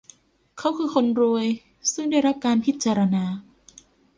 [0.57, 1.47] เขาคือคนรวย
[1.93, 3.25] ซึ่งได้รับการพิจารณา